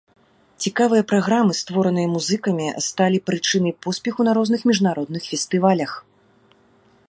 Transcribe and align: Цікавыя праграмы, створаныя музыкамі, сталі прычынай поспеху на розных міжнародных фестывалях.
Цікавыя 0.65 1.03
праграмы, 1.11 1.53
створаныя 1.59 2.07
музыкамі, 2.15 2.65
сталі 2.87 3.17
прычынай 3.29 3.73
поспеху 3.87 4.21
на 4.29 4.37
розных 4.41 4.61
міжнародных 4.71 5.21
фестывалях. 5.35 5.91